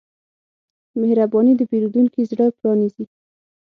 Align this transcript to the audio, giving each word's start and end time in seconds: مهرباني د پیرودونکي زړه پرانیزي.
مهرباني 0.99 1.53
د 1.57 1.61
پیرودونکي 1.69 2.21
زړه 2.31 2.45
پرانیزي. 2.57 3.05